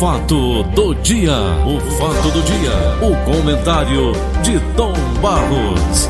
[0.00, 2.72] fato do dia, o fato do dia,
[3.02, 4.12] o comentário
[4.42, 6.08] de Tom Barros.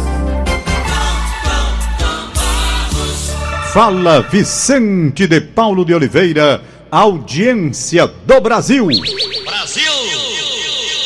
[3.73, 8.87] Fala Vicente de Paulo de Oliveira, audiência do Brasil.
[9.45, 9.93] Brasil!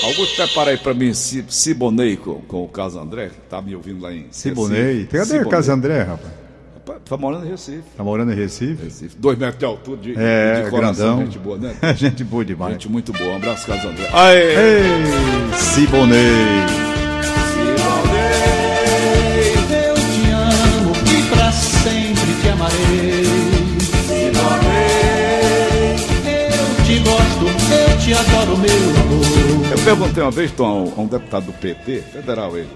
[0.02, 4.12] Augusto, prepara aí pra mim Sibonei com, com o Caso André, tá me ouvindo lá
[4.12, 5.06] em Sibonei.
[5.06, 6.43] Cadê o Caso André, rapaz?
[7.08, 7.82] Tá morando em Recife.
[7.96, 8.84] Tá morando em Recife?
[8.84, 9.16] Recife.
[9.18, 11.16] Dois metros de altura, de, é, de coração.
[11.16, 11.24] Grandão.
[11.26, 11.74] Gente boa, né?
[11.96, 12.72] gente boa demais.
[12.74, 13.30] Gente muito boa.
[13.32, 14.08] Um abraço, Carlos André.
[14.12, 14.40] Aê!
[14.40, 14.82] Ei,
[15.56, 16.20] Sibonei.
[17.52, 19.54] Sibonei,
[19.88, 23.24] eu te amo e pra sempre te amarei.
[24.04, 25.94] Sibonei,
[26.50, 29.72] eu te gosto, eu te adoro, meu amor.
[29.72, 32.68] Eu perguntei uma vez, Tom, a um deputado do PT, federal ele,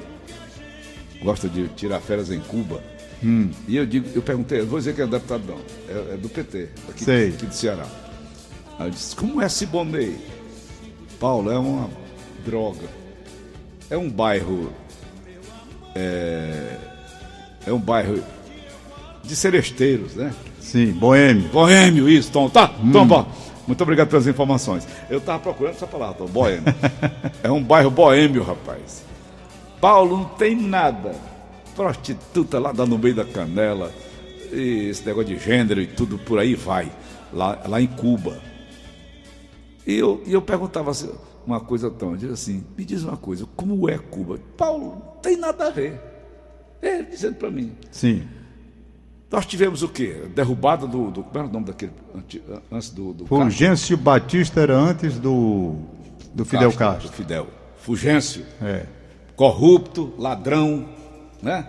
[1.23, 2.81] gosta de tirar férias em Cuba.
[3.23, 3.51] Hum.
[3.67, 6.69] E eu digo, eu perguntei, vou dizer que é deputado não, é, é do PT,
[6.89, 7.29] aqui, Sei.
[7.31, 7.87] aqui do Ceará.
[8.79, 10.17] Aí eu disse, como é Siboney?
[11.19, 11.91] Paulo, é uma
[12.45, 12.87] droga.
[13.91, 14.73] É um bairro.
[15.95, 16.77] É,
[17.67, 18.23] é um bairro
[19.25, 20.33] de seresteiros, né?
[20.61, 21.49] Sim, boêmio.
[21.49, 22.49] Boêmio, isso, Tom.
[22.49, 22.93] Tá, hum.
[22.93, 23.27] Tom, bom.
[23.67, 24.87] Muito obrigado pelas informações.
[25.11, 26.63] Eu estava procurando essa palavra, Tom, boêmio.
[27.43, 29.03] é um bairro boêmio, rapaz.
[29.81, 31.15] Paulo não tem nada
[31.79, 33.93] prostituta lá no meio da canela,
[34.51, 36.91] esse negócio de gênero e tudo por aí vai,
[37.33, 38.41] lá, lá em Cuba.
[39.87, 41.09] E eu, e eu perguntava assim,
[41.47, 44.41] uma coisa tão, eu assim, me diz uma coisa, como é Cuba?
[44.57, 46.01] Paulo, não tem nada a ver.
[46.83, 47.73] Ele dizendo para mim.
[47.93, 48.27] Sim.
[49.31, 50.25] Nós tivemos o quê?
[50.35, 51.11] Derrubada do.
[51.11, 51.93] do como era o nome daquele.
[52.73, 53.13] Antes do.
[53.13, 53.97] do Fulgêncio Castro?
[53.99, 55.77] Batista era antes do.
[56.33, 56.79] Do Fidel Castro.
[56.79, 57.09] Castro.
[57.11, 57.47] Do Fidel.
[57.79, 58.45] Fulgêncio.
[58.63, 58.87] É.
[59.37, 60.89] Corrupto, ladrão,
[61.43, 61.67] né?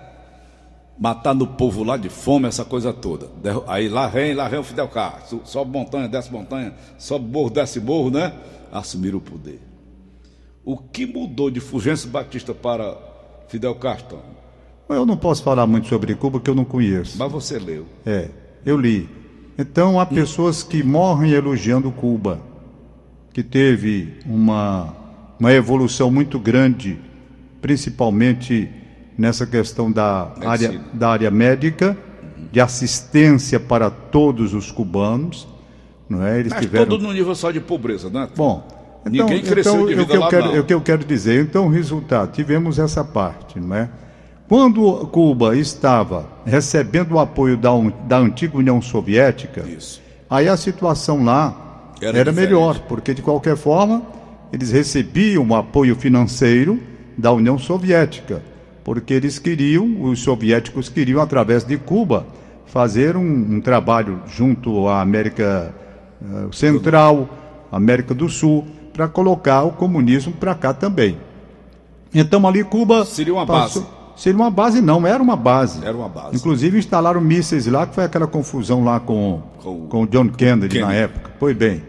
[0.97, 3.29] Matando o povo lá de fome, essa coisa toda.
[3.67, 5.41] Aí lá vem, lá vem o Fidel Castro.
[5.45, 8.33] Sobe montanha, desce montanha, sobe morro, desce morro, né?
[8.71, 9.61] Assumir o poder.
[10.65, 12.97] O que mudou de Fulgêncio Batista para
[13.47, 14.19] Fidel Castro?
[14.89, 17.17] Eu não posso falar muito sobre Cuba que eu não conheço.
[17.17, 17.85] Mas você leu.
[18.05, 18.29] É,
[18.65, 19.07] eu li.
[19.57, 22.41] Então há pessoas que morrem elogiando Cuba,
[23.31, 24.95] que teve uma,
[25.39, 26.97] uma evolução muito grande,
[27.61, 28.69] principalmente
[29.19, 31.97] nessa questão da área, da área médica,
[32.53, 35.45] de assistência para todos os cubanos.
[36.07, 36.39] Não é?
[36.39, 36.85] Eles Mas tiveram...
[36.87, 38.29] todo no nível só de pobreza, né?
[38.35, 38.65] Bom,
[39.05, 40.59] então, Ninguém cresceu então, de vida o que eu lá, quero, não.
[40.59, 43.89] O que eu quero dizer, então, o resultado, tivemos essa parte, não é?
[44.47, 47.69] Quando Cuba estava recebendo o apoio da,
[48.07, 50.01] da antiga União Soviética, Isso.
[50.27, 54.01] aí a situação lá Era era, melhor, porque de qualquer forma
[54.51, 56.79] eles recebiam o apoio financeiro
[57.15, 58.41] da União Soviética,
[58.89, 62.25] porque eles queriam, os soviéticos queriam, através de Cuba,
[62.65, 65.71] fazer um, um trabalho junto à América
[66.19, 67.29] eh, Central,
[67.71, 71.17] América do Sul, para colocar o comunismo para cá também.
[72.11, 73.93] Então ali Cuba Seria uma passou- base.
[74.23, 75.85] Seria uma base não, era uma base.
[75.85, 76.35] Era uma base.
[76.35, 80.79] Inclusive instalaram mísseis lá, que foi aquela confusão lá com, Com- com o John Kennedy,
[80.79, 81.03] na Kennedy.
[81.03, 81.31] época.
[81.39, 81.83] Pois bem.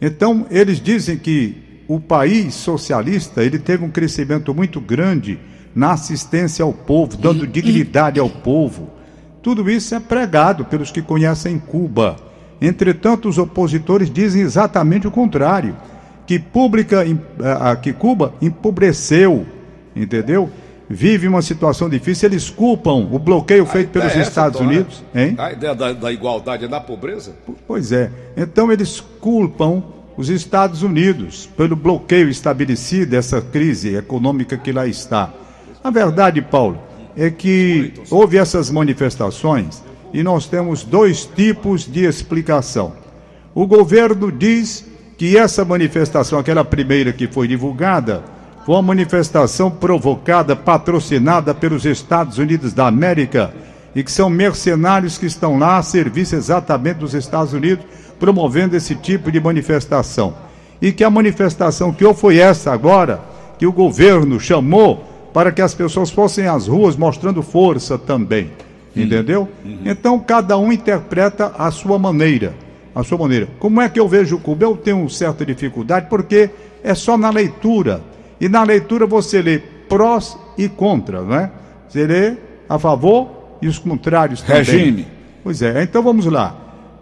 [0.00, 5.38] Então, eles dizem que o país socialista, ele teve um crescimento muito grande
[5.74, 8.90] na assistência ao povo, dando dignidade ao povo.
[9.42, 12.16] Tudo isso é pregado pelos que conhecem Cuba.
[12.60, 15.76] Entretanto, os opositores dizem exatamente o contrário,
[16.26, 17.04] que, pública,
[17.60, 19.44] ah, que Cuba empobreceu,
[19.96, 20.48] entendeu?
[20.88, 24.74] Vive uma situação difícil, eles culpam o bloqueio feito pelos é essa, Estados Tom, né?
[24.74, 25.34] Unidos, hein?
[25.38, 27.34] A ideia da, da igualdade é na pobreza?
[27.66, 28.10] Pois é.
[28.36, 29.82] Então eles culpam
[30.16, 35.32] os Estados Unidos pelo bloqueio estabelecido, essa crise econômica que lá está.
[35.84, 36.78] A verdade, Paulo,
[37.16, 39.82] é que houve essas manifestações
[40.12, 42.92] e nós temos dois tipos de explicação.
[43.52, 44.86] O governo diz
[45.18, 48.22] que essa manifestação, aquela primeira que foi divulgada,
[48.64, 53.52] foi uma manifestação provocada, patrocinada pelos Estados Unidos da América
[53.92, 57.84] e que são mercenários que estão lá a serviço exatamente dos Estados Unidos,
[58.20, 60.32] promovendo esse tipo de manifestação.
[60.80, 63.20] E que a manifestação que ou foi essa agora,
[63.58, 68.50] que o governo chamou para que as pessoas fossem às ruas mostrando força também.
[68.94, 69.48] Entendeu?
[69.84, 72.54] Então cada um interpreta a sua maneira.
[72.94, 73.48] A sua maneira.
[73.58, 74.64] Como é que eu vejo Cuba?
[74.64, 76.50] Eu tenho certa dificuldade porque
[76.84, 78.02] é só na leitura.
[78.38, 79.58] E na leitura você lê
[79.88, 81.50] prós e contra, não é?
[81.88, 82.36] Você lê
[82.68, 83.28] a favor
[83.62, 84.62] e os contrários também.
[84.62, 85.06] Regime.
[85.42, 86.54] Pois é, então vamos lá.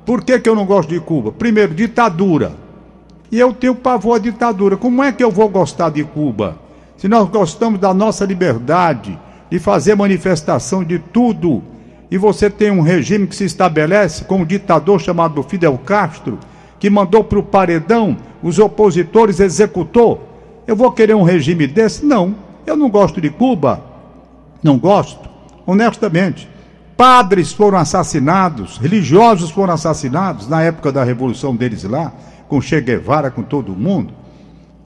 [0.06, 1.32] Por que, que eu não gosto de Cuba?
[1.32, 2.52] Primeiro, ditadura.
[3.30, 4.76] E eu tenho pavor à ditadura.
[4.76, 6.56] Como é que eu vou gostar de Cuba?
[7.00, 9.18] Se nós gostamos da nossa liberdade,
[9.50, 11.62] de fazer manifestação de tudo,
[12.10, 16.38] e você tem um regime que se estabelece com um ditador chamado Fidel Castro,
[16.78, 20.28] que mandou para o paredão os opositores executou.
[20.66, 22.04] Eu vou querer um regime desse?
[22.04, 22.34] Não.
[22.66, 23.82] Eu não gosto de Cuba.
[24.62, 25.26] Não gosto.
[25.66, 26.50] Honestamente.
[26.98, 32.12] Padres foram assassinados, religiosos foram assassinados na época da revolução deles lá,
[32.46, 34.12] com Che Guevara, com todo mundo.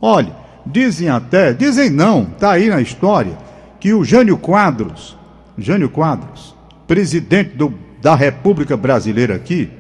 [0.00, 3.36] Olha, dizem até, dizem não, tá aí na história,
[3.78, 5.16] que o Jânio Quadros,
[5.58, 6.54] Jânio Quadros,
[6.86, 9.70] presidente do, da República Brasileira aqui,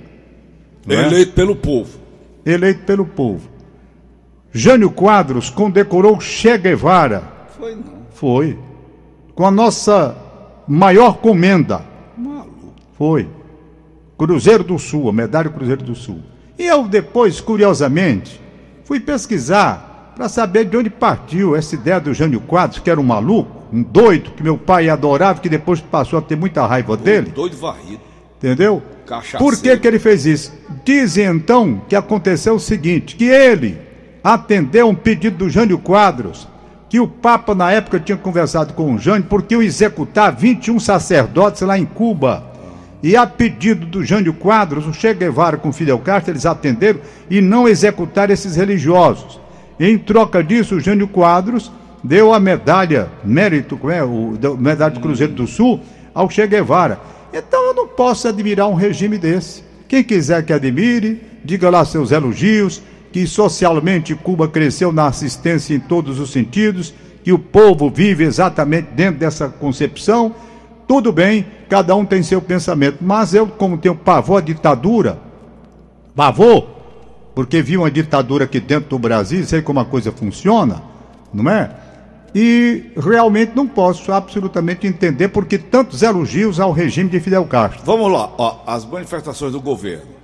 [0.86, 1.06] né?
[1.06, 1.98] Eleito pelo povo.
[2.44, 3.48] eleito pelo povo.
[4.52, 7.22] Jânio Quadros condecorou Che Guevara.
[7.58, 8.04] Foi não.
[8.10, 8.58] Foi.
[9.34, 10.16] Com a nossa
[10.68, 11.82] maior comenda.
[12.16, 12.72] Maluco.
[12.96, 13.28] Foi.
[14.16, 16.20] Cruzeiro do Sul, a medalha Cruzeiro do Sul.
[16.56, 18.40] E eu depois, curiosamente,
[18.84, 23.04] fui pesquisar para saber de onde partiu essa ideia do Jânio Quadros, que era um
[23.04, 27.32] maluco, um doido, que meu pai adorava, que depois passou a ter muita raiva dele.
[27.34, 28.00] Doido varrido.
[28.36, 28.82] Entendeu?
[29.06, 29.44] Cachaceiro.
[29.44, 30.52] Por que, que ele fez isso?
[30.84, 33.78] Dizem então que aconteceu o seguinte: que ele
[34.22, 36.46] atendeu um pedido do Jânio Quadros,
[36.88, 41.62] que o Papa na época tinha conversado com o Jânio, porque ia executar 21 sacerdotes
[41.62, 42.52] lá em Cuba.
[43.02, 47.40] E a pedido do Jânio Quadros, o Che Guevara com Fidel Castro, eles atenderam e
[47.40, 49.43] não executaram esses religiosos.
[49.78, 51.70] Em troca disso, o Jânio Quadros
[52.02, 55.80] deu a medalha, mérito, como é, o, medalha do Cruzeiro do Sul,
[56.14, 57.00] ao Che Guevara.
[57.32, 59.64] Então eu não posso admirar um regime desse.
[59.88, 65.80] Quem quiser que admire, diga lá seus elogios, que socialmente Cuba cresceu na assistência em
[65.80, 70.34] todos os sentidos, que o povo vive exatamente dentro dessa concepção.
[70.86, 75.18] Tudo bem, cada um tem seu pensamento, mas eu, como tenho pavor à ditadura,
[76.14, 76.73] pavor,
[77.34, 80.82] porque vi uma ditadura aqui dentro do Brasil, sei como a coisa funciona,
[81.32, 81.70] não é?
[82.34, 87.80] E realmente não posso absolutamente entender porque tantos elogios ao regime de Fidel Castro.
[87.84, 90.14] Vamos lá, ó, as manifestações do governo.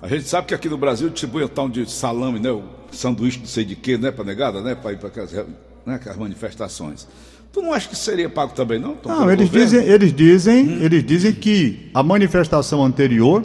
[0.00, 2.50] A gente sabe que aqui no Brasil distribui um tal de salame, né?
[2.50, 2.62] O
[2.92, 4.10] sanduíche não sei de quê, né?
[4.10, 4.74] Pra negada, né?
[4.74, 7.08] Pra ir para aquelas, né, aquelas manifestações.
[7.52, 8.94] Tu não acha que seria pago também, não?
[8.94, 9.66] Tom, Não, eles governo?
[9.70, 13.42] dizem, eles dizem, eles dizem que a manifestação anterior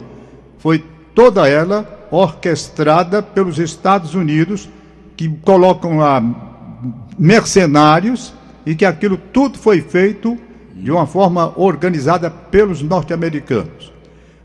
[0.58, 0.84] foi
[1.14, 4.68] toda ela orquestrada pelos Estados Unidos,
[5.16, 6.22] que colocam lá
[7.18, 8.32] mercenários
[8.66, 10.36] e que aquilo tudo foi feito
[10.74, 13.92] de uma forma organizada pelos norte-americanos.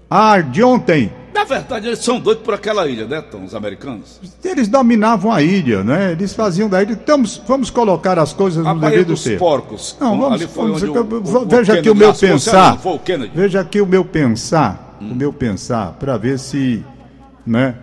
[0.09, 4.19] A de ontem, Na verdade, eles são doidos por aquela ilha, né, Tom, os americanos?
[4.43, 6.11] eles dominavam a ilha, né?
[6.11, 6.93] Eles faziam da ilha.
[6.93, 9.39] Estamos, vamos colocar as coisas A no Baía devido dos tempo.
[9.39, 9.95] Porcos.
[9.99, 12.77] Não, vamos, ali foi vamos eu- o, o, vou- o veja aqui o meu pensar.
[12.83, 13.31] não Kennedy.
[13.33, 16.83] Veja aqui o meu pensar, o meu pensar, para ver se,
[17.45, 17.75] né?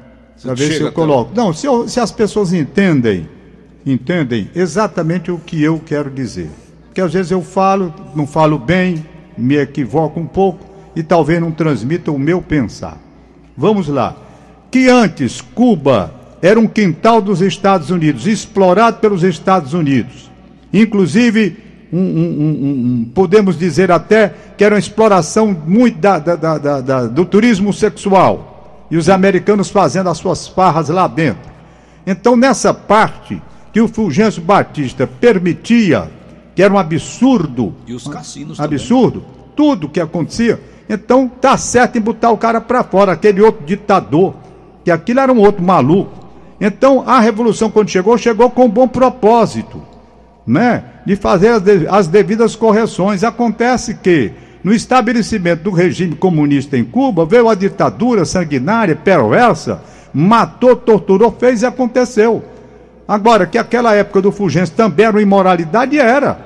[0.43, 1.32] Para ver se eu até coloco.
[1.35, 3.29] Não, se, eu- se as pessoas entendem,
[3.85, 6.50] entendem exatamente o que eu quero dizer.
[6.87, 9.05] Porque às vezes eu falo, não falo bem,
[9.37, 12.99] me equivoco um pouco e talvez não transmita o meu pensar.
[13.56, 14.17] Vamos lá.
[14.70, 16.12] Que antes Cuba
[16.43, 20.31] era um quintal dos Estados Unidos, explorado pelos Estados Unidos.
[20.73, 21.56] Inclusive,
[21.93, 27.25] um- um- um- podemos dizer até que era uma exploração muito da- da- da- do
[27.25, 28.56] turismo sexual.
[28.91, 31.50] E os americanos fazendo as suas farras lá dentro.
[32.06, 33.41] Então, nessa parte
[33.73, 36.11] que o Fulgêncio Batista permitia,
[36.55, 38.77] que era um absurdo, E os cassinos também.
[38.77, 39.25] absurdo,
[39.55, 40.61] tudo que acontecia.
[40.88, 44.35] Então tá certo em botar o cara para fora, aquele outro ditador,
[44.85, 46.12] que aquilo era um outro maluco.
[46.61, 49.83] Então a revolução quando chegou, chegou com um bom propósito,
[50.47, 50.85] né?
[51.05, 53.25] De fazer as, de- as devidas correções.
[53.25, 54.33] Acontece que
[54.63, 59.81] no estabelecimento do regime comunista em Cuba, veio a ditadura sanguinária, perversa,
[60.13, 62.45] matou, torturou, fez e aconteceu.
[63.07, 66.39] Agora, que aquela época do Fulgêncio também era uma imoralidade, era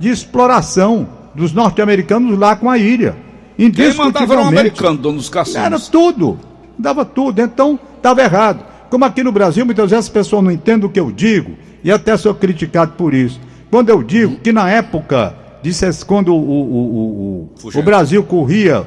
[0.00, 3.16] de exploração dos norte-americanos lá com a ilha.
[3.56, 5.66] Quem mandava era um americano, dono dos cassinos.
[5.66, 6.38] Era tudo.
[6.78, 7.40] Dava tudo.
[7.40, 8.64] Então, estava errado.
[8.88, 11.90] Como aqui no Brasil, muitas vezes as pessoas não entendem o que eu digo, e
[11.90, 13.40] até sou criticado por isso.
[13.70, 15.34] Quando eu digo que na época,
[15.68, 17.82] disse esse- quando o, o, o, o.
[17.82, 18.84] Brasil corria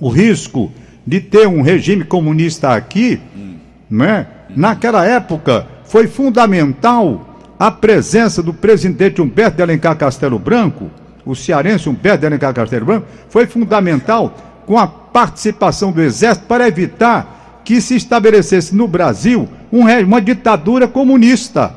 [0.00, 0.70] o risco
[1.06, 3.20] de ter um regime comunista aqui,
[3.90, 4.26] né?
[4.54, 10.90] naquela época foi fundamental a presença do presidente Humberto de Alencar Castelo Branco,
[11.24, 14.34] o cearense Humberto de Alencar Castelo Branco, foi fundamental
[14.66, 20.86] com a participação do Exército para evitar que se estabelecesse no Brasil um uma ditadura
[20.86, 21.74] comunista.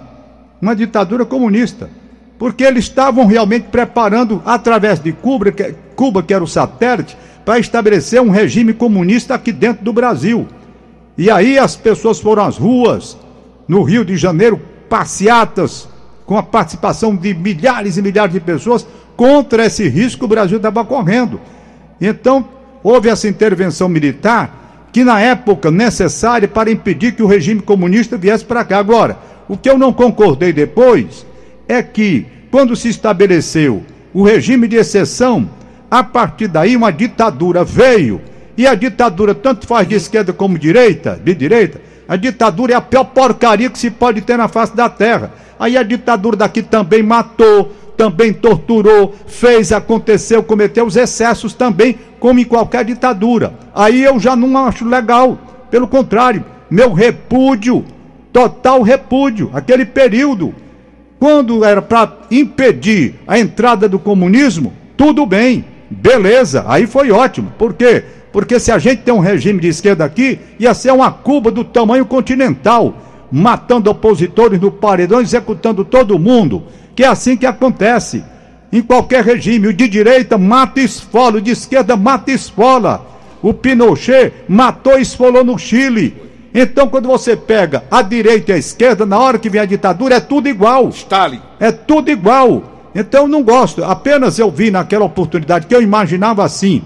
[0.62, 1.90] Uma ditadura comunista.
[2.40, 7.60] Porque eles estavam realmente preparando, através de Cuba, que, Cuba, que era o satélite, para
[7.60, 10.48] estabelecer um regime comunista aqui dentro do Brasil.
[11.18, 13.18] E aí as pessoas foram às ruas,
[13.68, 15.90] no Rio de Janeiro, passeatas,
[16.26, 20.58] com a participação de milhares e milhares de pessoas, contra esse risco que o Brasil
[20.58, 21.42] estava correndo.
[22.00, 22.48] Então,
[22.82, 28.46] houve essa intervenção militar que na época necessária para impedir que o regime comunista viesse
[28.46, 28.78] para cá.
[28.78, 29.18] Agora,
[29.48, 31.26] o que eu não concordei depois
[31.70, 35.48] é que, quando se estabeleceu o regime de exceção,
[35.90, 38.20] a partir daí uma ditadura veio,
[38.58, 42.82] e a ditadura tanto faz de esquerda como direita, de direita, a ditadura é a
[42.82, 45.32] pior porcaria que se pode ter na face da terra.
[45.60, 52.40] Aí a ditadura daqui também matou, também torturou, fez, aconteceu, cometeu os excessos também, como
[52.40, 53.54] em qualquer ditadura.
[53.76, 55.38] Aí eu já não acho legal.
[55.70, 57.86] Pelo contrário, meu repúdio,
[58.34, 60.56] total repúdio, aquele período,
[61.20, 67.52] quando era para impedir a entrada do comunismo, tudo bem, beleza, aí foi ótimo.
[67.58, 68.04] Por quê?
[68.32, 71.64] Porque se a gente tem um regime de esquerda aqui, ia ser uma Cuba do
[71.64, 72.94] tamanho continental,
[73.32, 76.64] matando opositores no paredão, executando todo mundo
[77.00, 78.22] que é assim que acontece.
[78.74, 83.06] Em qualquer regime, o de direita mata e esfola, o de esquerda mata e esfola.
[83.42, 86.29] O Pinochet matou e esfolou no Chile.
[86.54, 90.16] Então, quando você pega a direita e a esquerda, na hora que vem a ditadura,
[90.16, 90.90] é tudo igual.
[90.90, 91.42] Stalin.
[91.60, 92.90] É tudo igual.
[92.96, 93.84] Então, eu não gosto.
[93.84, 96.82] Apenas eu vi naquela oportunidade que eu imaginava assim,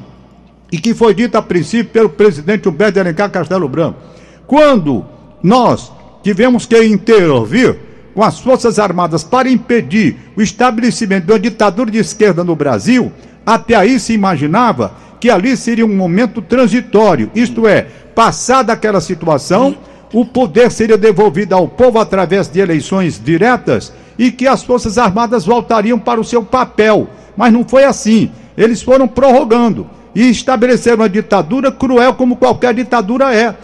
[0.72, 4.00] e que foi dito a princípio pelo presidente Humberto de Alencar Castelo Branco.
[4.48, 5.05] Quando
[5.41, 5.91] nós
[6.24, 7.77] tivemos que intervir
[8.13, 13.12] com as Forças Armadas para impedir o estabelecimento de uma ditadura de esquerda no Brasil,
[13.46, 14.93] até aí se imaginava
[15.24, 19.74] que ali seria um momento transitório, isto é, passada aquela situação,
[20.13, 25.46] o poder seria devolvido ao povo através de eleições diretas e que as Forças Armadas
[25.46, 27.08] voltariam para o seu papel.
[27.38, 28.34] Mas não foi assim.
[28.58, 33.56] Eles foram prorrogando e estabeleceram uma ditadura cruel como qualquer ditadura é.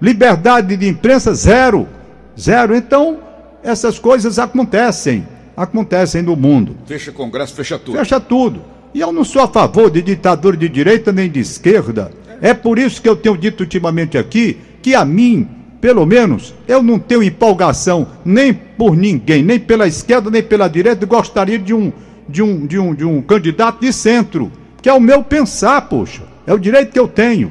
[0.00, 1.86] Liberdade de imprensa zero.
[2.34, 2.74] Zero.
[2.74, 3.18] Então,
[3.62, 6.74] essas coisas acontecem, acontecem no mundo.
[6.86, 7.98] Fecha Congresso, fecha tudo.
[7.98, 8.73] Fecha tudo.
[8.94, 12.12] E eu não sou a favor de ditadura de direita nem de esquerda.
[12.40, 15.48] É por isso que eu tenho dito ultimamente aqui que a mim,
[15.80, 21.04] pelo menos, eu não tenho empolgação nem por ninguém, nem pela esquerda nem pela direita.
[21.06, 21.92] Gostaria de um,
[22.28, 26.22] de um, de um, de um candidato de centro, que é o meu pensar, poxa.
[26.46, 27.50] É o direito que eu tenho.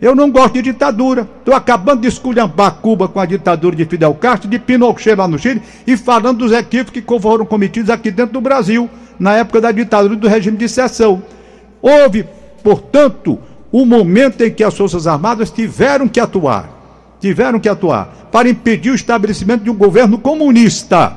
[0.00, 1.26] Eu não gosto de ditadura.
[1.38, 5.38] Estou acabando de esculhambar Cuba com a ditadura de Fidel Castro, de Pinochet lá no
[5.38, 9.72] Chile, e falando dos equívocos que foram cometidos aqui dentro do Brasil, na época da
[9.72, 11.22] ditadura do regime de exceção.
[11.80, 12.26] Houve,
[12.62, 13.38] portanto,
[13.70, 18.48] o um momento em que as Forças Armadas tiveram que atuar, tiveram que atuar, para
[18.48, 21.16] impedir o estabelecimento de um governo comunista.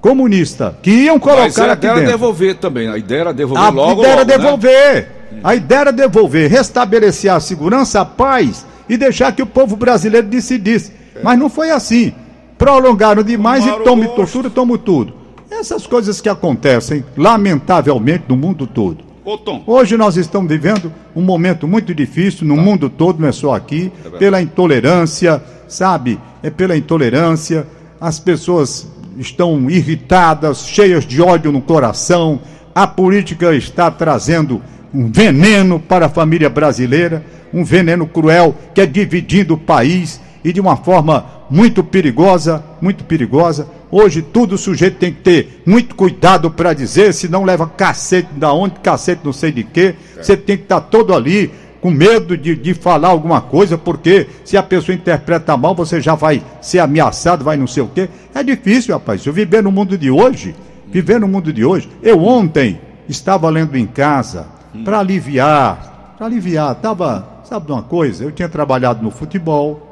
[0.00, 3.68] Comunista, que iam colocar Mas a ideia era devolver também, a ideia era devolver a
[3.70, 4.94] logo, A ideia era logo, devolver.
[5.32, 5.40] Né?
[5.42, 10.26] A ideia era devolver, restabelecer a segurança, a paz e deixar que o povo brasileiro
[10.26, 10.92] decidisse.
[11.14, 11.20] É.
[11.22, 12.14] Mas não foi assim.
[12.56, 15.25] Prolongaram demais Tomaram e tome tortura, tome tudo.
[15.50, 19.04] Essas coisas que acontecem, lamentavelmente, no mundo todo.
[19.24, 19.38] Ô.
[19.66, 22.62] Hoje nós estamos vivendo um momento muito difícil no tá.
[22.62, 26.20] mundo todo, não é só aqui, é pela intolerância, sabe?
[26.42, 27.66] É pela intolerância.
[28.00, 28.88] As pessoas
[29.18, 32.40] estão irritadas, cheias de ódio no coração.
[32.74, 34.62] A política está trazendo
[34.94, 40.52] um veneno para a família brasileira, um veneno cruel que é dividindo o país e
[40.52, 43.68] de uma forma muito perigosa, muito perigosa.
[43.90, 48.32] Hoje tudo o sujeito tem que ter muito cuidado para dizer, se não leva cacete
[48.34, 49.94] da onde, cacete não sei de quê.
[50.20, 51.50] Você tem que estar tá todo ali
[51.80, 56.14] com medo de, de falar alguma coisa, porque se a pessoa interpreta mal, você já
[56.14, 58.08] vai ser ameaçado, vai não sei o quê.
[58.34, 59.24] É difícil, rapaz.
[59.24, 60.54] Eu viver no mundo de hoje,
[60.88, 61.88] viver no mundo de hoje.
[62.02, 64.48] Eu ontem estava lendo em casa
[64.84, 66.74] para aliviar, para aliviar.
[66.74, 68.24] Tava, sabe de uma coisa?
[68.24, 69.85] Eu tinha trabalhado no futebol,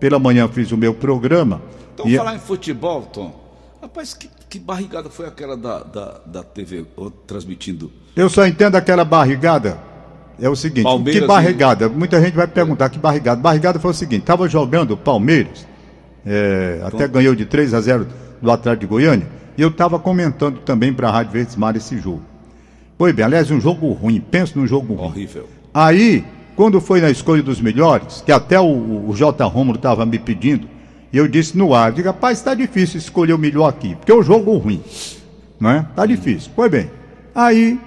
[0.00, 1.62] pela manhã fiz o meu programa.
[1.94, 2.16] Então, e...
[2.16, 3.38] falar em futebol, Tom,
[3.80, 6.86] rapaz, que, que barrigada foi aquela da, da, da TV
[7.26, 7.92] transmitindo?
[8.16, 9.78] Eu só entendo aquela barrigada.
[10.40, 11.84] É o seguinte, Palmeiras que barrigada?
[11.84, 11.88] E...
[11.90, 13.40] Muita gente vai perguntar que barrigada.
[13.40, 15.66] Barrigada foi o seguinte, estava jogando o Palmeiras,
[16.24, 18.06] é, até ganhou de 3 a 0
[18.40, 21.98] do Atlético de Goiânia, e eu estava comentando também para a Rádio Verdes Mar esse
[21.98, 22.22] jogo.
[22.96, 24.20] Pois bem, aliás, um jogo ruim.
[24.20, 25.06] Penso num jogo ruim.
[25.08, 25.48] Horrível.
[25.72, 26.24] Aí,
[26.60, 29.42] quando foi na escolha dos melhores, que até o, o J.
[29.46, 30.68] Romulo estava me pedindo,
[31.10, 34.14] e eu disse no ar, diga, rapaz, está difícil escolher o melhor aqui, porque é
[34.14, 34.82] um jogo ruim.
[35.58, 35.86] Não é?
[35.88, 36.50] Está difícil.
[36.54, 36.90] Pois bem,
[37.34, 37.80] aí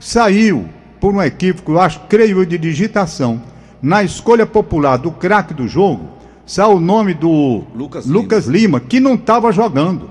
[0.00, 0.68] saiu,
[1.00, 3.40] por um equívoco, eu acho, creio eu, de digitação,
[3.80, 6.08] na escolha popular do craque do jogo,
[6.44, 8.78] saiu o nome do Lucas, Lucas Lima.
[8.78, 8.80] Lima.
[8.80, 10.10] que não estava jogando.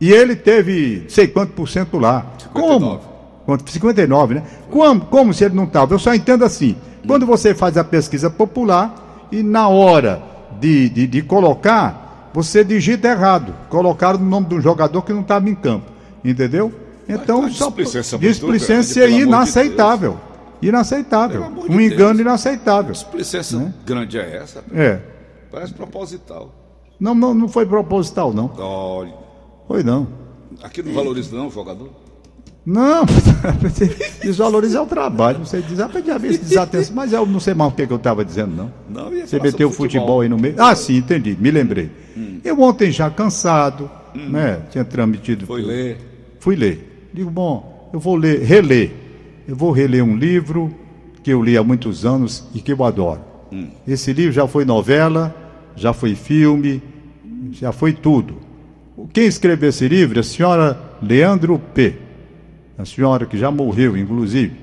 [0.00, 2.24] E ele teve sei quanto por cento lá.
[2.38, 3.00] 59.
[3.44, 3.68] Como?
[3.70, 4.42] 59, né?
[4.70, 5.92] Como, como se ele não estava?
[5.92, 6.74] Eu só entendo assim.
[7.08, 10.22] Quando você faz a pesquisa popular e na hora
[10.60, 13.54] de, de, de colocar, você digita errado.
[13.70, 15.90] Colocaram o nome de um jogador que não estava em campo.
[16.22, 16.70] Entendeu?
[17.08, 20.20] Então, Mas, displicência, displicência é inaceitável.
[20.60, 21.50] Inaceitável.
[21.66, 22.20] De Um engano Deus.
[22.20, 22.92] inaceitável.
[22.92, 24.62] Que explicência grande é essa?
[24.74, 25.00] É.
[25.50, 26.52] Parece proposital.
[27.00, 28.52] Não, não, não foi proposital, não.
[28.58, 29.14] Olha,
[29.66, 30.08] Foi não.
[30.62, 31.88] aqui não valoriza não o jogador?
[32.68, 33.06] Não,
[34.20, 35.38] desvalorizar o trabalho.
[35.38, 37.96] Você diz, ah, haver esse desatenção, mas eu não sei mais o que, que eu
[37.96, 38.72] estava dizendo, não.
[38.90, 40.54] Não, Você meteu o sobre futebol aí no meio.
[40.58, 41.90] Ah, sim, entendi, me lembrei.
[42.44, 44.60] Eu ontem já cansado, né?
[44.70, 45.46] Tinha transmitido.
[45.46, 45.96] Foi ler.
[46.40, 47.08] Fui ler.
[47.10, 48.92] Digo, bom, eu vou ler, reler.
[49.46, 50.70] Eu vou reler um livro
[51.22, 53.22] que eu li há muitos anos e que eu adoro.
[53.86, 55.34] Esse livro já foi novela,
[55.74, 56.82] já foi filme,
[57.50, 58.36] já foi tudo.
[59.10, 62.07] Quem escreveu esse livro é a senhora Leandro P.
[62.78, 64.56] A senhora que já morreu, inclusive.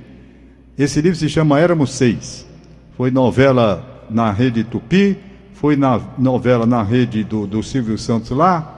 [0.77, 2.47] Esse livro se chama Éramos Seis.
[2.95, 5.17] Foi novela na rede Tupi,
[5.53, 8.75] foi na novela na rede do, do Silvio Santos lá,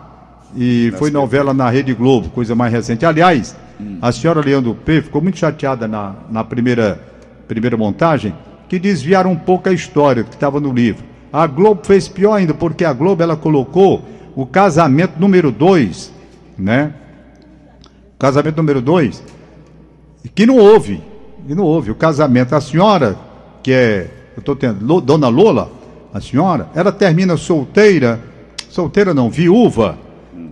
[0.56, 3.06] e foi novela na Rede Globo, coisa mais recente.
[3.06, 3.56] Aliás,
[4.02, 7.00] a senhora Leandro P ficou muito chateada na, na primeira,
[7.48, 8.34] primeira montagem,
[8.68, 11.04] que desviaram um pouco a história que estava no livro.
[11.32, 14.04] A Globo fez pior ainda, porque a Globo ela colocou
[14.36, 16.12] o casamento número 2,
[16.58, 16.94] né?
[18.18, 19.24] Casamento número 2,
[20.34, 21.02] que não houve.
[21.48, 21.92] Não houve.
[21.92, 23.16] O casamento, a senhora,
[23.62, 25.72] que é, eu estou tendo, Dona Lola,
[26.14, 28.20] a senhora, ela termina solteira,
[28.70, 29.98] solteira não, viúva,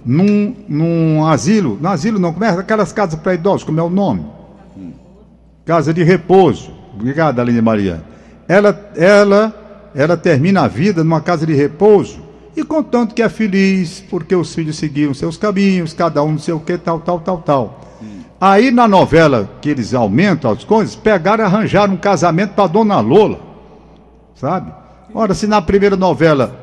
[0.06, 3.90] num, num asilo, no asilo não, como é aquelas casas para idosos, como é o
[3.90, 4.26] nome?
[5.66, 6.72] Casa de repouso.
[6.94, 8.04] Obrigado, Aline Maria.
[8.48, 12.25] Ela, ela, ela termina a vida numa casa de repouso
[12.56, 16.54] e contanto que é feliz, porque os filhos seguiam seus caminhos, cada um não sei
[16.54, 17.82] o que, tal, tal, tal, tal.
[18.40, 23.00] Aí na novela que eles aumentam as coisas, pegaram e arranjaram um casamento para Dona
[23.00, 23.40] Lola,
[24.36, 24.72] sabe?
[25.14, 26.60] Ora, se na primeira novela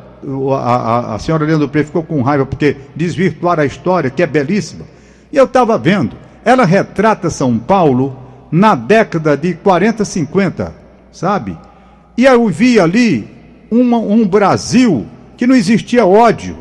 [0.60, 4.26] a, a, a senhora Leandro Pre ficou com raiva porque desvirtuaram a história, que é
[4.26, 4.84] belíssima,
[5.32, 8.16] e eu estava vendo, ela retrata São Paulo
[8.50, 10.74] na década de 40, 50,
[11.10, 11.56] sabe?
[12.16, 13.26] E eu vi ali
[13.70, 15.06] uma- um Brasil
[15.42, 16.56] que não existia ódio,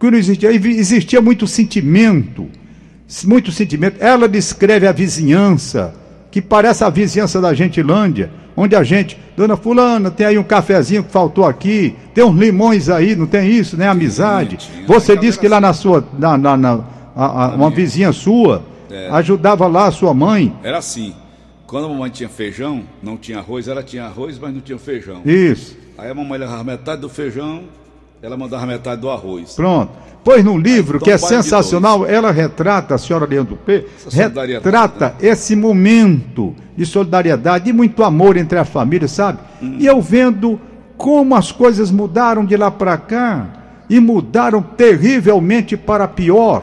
[0.00, 2.48] que não existia, existia muito sentimento,
[3.26, 3.96] muito sentimento.
[4.00, 5.94] Ela descreve a vizinhança,
[6.30, 11.04] que parece a vizinhança da Gentilândia, onde a gente, dona Fulana, tem aí um cafezinho
[11.04, 13.86] que faltou aqui, tem uns limões aí, não tem isso, né?
[13.88, 14.56] Amizade.
[14.86, 18.64] Você disse que lá na sua, na, na, na- a- a- uma vizinha sua,
[19.12, 20.56] ajudava lá a sua mãe.
[20.62, 21.14] Era assim.
[21.66, 25.20] Quando a mamãe tinha feijão, não tinha arroz, ela tinha arroz, mas não tinha feijão.
[25.26, 25.76] Isso.
[25.98, 27.64] Aí a mamãe levava metade do feijão,
[28.22, 29.54] ela mandava metade do arroz.
[29.54, 29.90] Pronto.
[30.22, 35.56] Pois no livro, Então que é sensacional, ela retrata, a senhora Leandro P, retrata esse
[35.56, 39.40] momento de solidariedade e muito amor entre a família, sabe?
[39.60, 39.74] Hum.
[39.80, 40.60] E eu vendo
[40.96, 43.48] como as coisas mudaram de lá para cá
[43.90, 46.62] e mudaram terrivelmente para pior.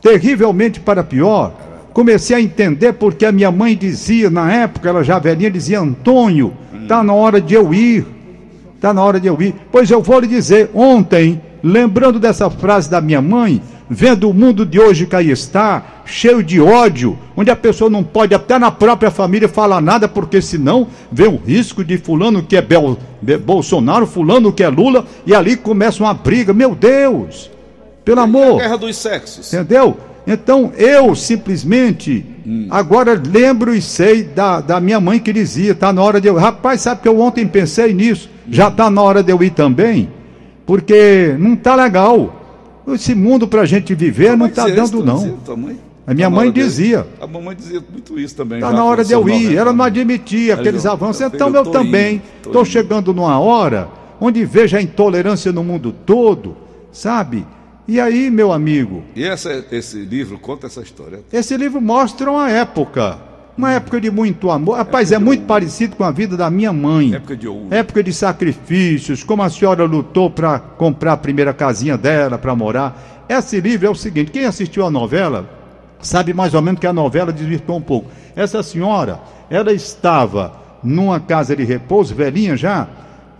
[0.00, 1.52] Terrivelmente para pior.
[1.92, 6.54] Comecei a entender porque a minha mãe dizia, na época, ela já velhinha, dizia: Antônio,
[6.88, 8.14] tá na hora de eu ir.
[8.84, 9.54] Está na hora de eu ir.
[9.72, 14.66] Pois eu vou lhe dizer, ontem, lembrando dessa frase da minha mãe, vendo o mundo
[14.66, 18.70] de hoje que aí está, cheio de ódio, onde a pessoa não pode até na
[18.70, 23.38] própria família falar nada, porque senão vê o risco de fulano que é Bel, Be-
[23.38, 26.52] Bolsonaro, fulano que é Lula, e ali começa uma briga.
[26.52, 27.50] Meu Deus!
[28.04, 28.58] Pelo amor!
[28.58, 29.50] Guerra dos sexos.
[29.50, 29.96] Entendeu?
[30.26, 32.33] Então eu simplesmente
[32.70, 36.34] agora lembro e sei da, da minha mãe que dizia, tá na hora de eu.
[36.36, 38.28] Rapaz, sabe que eu ontem pensei nisso?
[38.48, 40.10] Já tá na hora de eu ir também?
[40.66, 42.40] Porque não tá legal.
[42.88, 45.16] Esse mundo pra gente viver não tá isso, dando, não.
[45.16, 45.78] dizia, tua mãe?
[46.06, 46.66] A minha Tá mãe dele.
[46.66, 47.06] dizia.
[47.18, 48.60] A mamãe dizia muito isso também.
[48.60, 49.44] Tá já na hora de eu ir.
[49.44, 51.22] 90 Ela não admitia aqueles avanços.
[51.22, 53.88] Então eu eu também estou chegando numa hora
[54.20, 56.56] onde vejo a intolerância no mundo todo,
[56.92, 57.46] sabe?
[57.86, 61.20] E aí, meu amigo, E essa, esse livro conta essa história.
[61.32, 63.18] esse livro mostra uma época,
[63.58, 64.78] uma época de muito amor.
[64.78, 67.14] Rapaz, é muito parecido com a vida da minha mãe.
[67.14, 67.66] Época de ouro.
[67.70, 73.24] Época de sacrifícios, como a senhora lutou para comprar a primeira casinha dela, para morar.
[73.28, 75.48] Esse livro é o seguinte: quem assistiu a novela
[76.00, 78.10] sabe mais ou menos que a novela desvirtuou um pouco.
[78.34, 79.20] Essa senhora,
[79.50, 82.88] ela estava numa casa de repouso, velhinha já.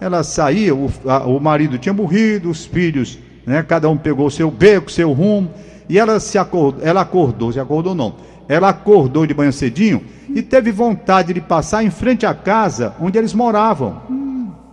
[0.00, 4.50] Ela saía, o, a- o marido tinha morrido, os filhos, né, cada um pegou seu
[4.50, 5.50] beco, seu rumo,
[5.88, 8.14] e ela se acordou, ela acordou, se acordou não.
[8.48, 13.18] Ela acordou de manhã cedinho e teve vontade de passar em frente à casa onde
[13.18, 14.24] eles moravam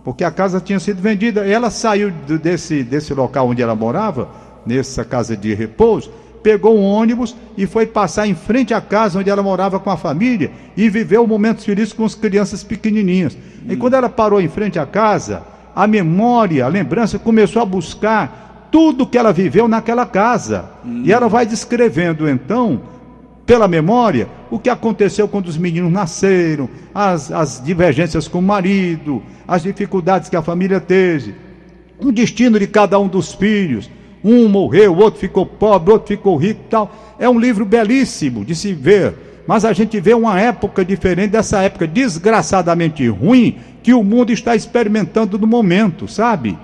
[0.04, 1.46] porque a casa tinha sido vendida.
[1.46, 4.28] Ela saiu desse, desse local onde ela morava,
[4.66, 6.10] nessa casa de repouso,
[6.42, 9.96] pegou um ônibus e foi passar em frente à casa onde ela morava com a
[9.96, 13.36] família e viveu momentos felizes com as crianças pequenininhas.
[13.68, 15.42] E quando ela parou em frente à casa,
[15.74, 20.70] a memória, a lembrança começou a buscar tudo que ela viveu naquela casa.
[21.04, 22.80] E ela vai descrevendo então
[23.44, 29.22] pela memória o que aconteceu quando os meninos nasceram, as, as divergências com o marido,
[29.46, 31.34] as dificuldades que a família teve,
[32.00, 33.90] o destino de cada um dos filhos.
[34.24, 36.90] Um morreu, o outro ficou pobre, o outro ficou rico tal.
[37.18, 39.14] É um livro belíssimo de se ver,
[39.46, 44.54] mas a gente vê uma época diferente dessa época desgraçadamente ruim que o mundo está
[44.54, 46.56] experimentando no momento, sabe?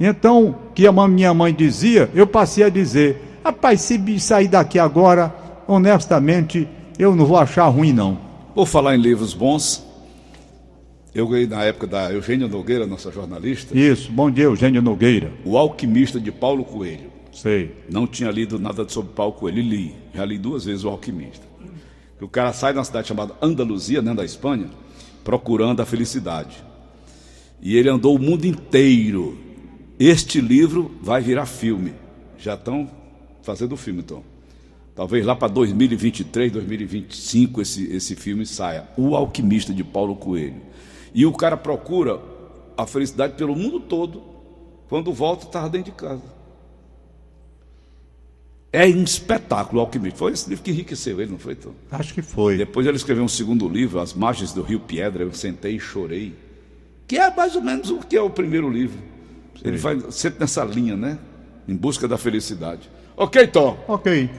[0.00, 5.34] Então, que a minha mãe dizia, eu passei a dizer: rapaz, se sair daqui agora,
[5.68, 6.66] honestamente,
[6.98, 8.18] eu não vou achar ruim, não.
[8.54, 9.84] Por falar em livros bons,
[11.14, 13.76] eu ganhei na época da Eugênia Nogueira, nossa jornalista.
[13.76, 15.32] Isso, bom dia, Eugênia Nogueira.
[15.44, 17.10] O Alquimista de Paulo Coelho.
[17.32, 17.76] Sei.
[17.88, 19.94] Não tinha lido nada sobre Paulo Coelho, li.
[20.14, 21.46] Já li duas vezes o Alquimista.
[22.20, 24.68] O cara sai de uma cidade chamada Andaluzia, né, da Espanha,
[25.24, 26.56] procurando a felicidade.
[27.62, 29.49] E ele andou o mundo inteiro.
[30.00, 31.92] Este livro vai virar filme.
[32.38, 32.90] Já estão
[33.42, 34.24] fazendo o filme, então.
[34.94, 38.88] Talvez lá para 2023, 2025 esse, esse filme saia.
[38.96, 40.62] O Alquimista de Paulo Coelho.
[41.12, 42.18] E o cara procura
[42.78, 44.22] a felicidade pelo mundo todo.
[44.88, 46.24] Quando volta, estava dentro de casa.
[48.72, 50.18] É um espetáculo o alquimista.
[50.18, 51.52] Foi esse livro que enriqueceu ele, não foi?
[51.52, 51.74] Então?
[51.90, 52.56] Acho que foi.
[52.56, 55.24] Depois ele escreveu um segundo livro, As Margens do Rio Piedra.
[55.24, 56.34] Eu sentei e chorei.
[57.06, 59.09] Que é mais ou menos o que é o primeiro livro.
[59.64, 61.18] Ele vai sempre nessa linha, né?
[61.68, 62.90] Em busca da felicidade.
[63.16, 63.78] Ok, Tom.
[63.86, 64.30] Ok.